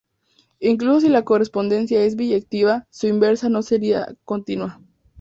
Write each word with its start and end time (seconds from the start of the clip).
Incluso 0.61 1.01
si 1.01 1.09
la 1.09 1.23
correspondencia 1.23 2.01
es 2.03 2.15
biyectiva 2.15 2.87
su 2.89 3.05
inversa 3.05 3.49
no 3.49 3.61
será 3.61 4.15
continua. 4.25 4.81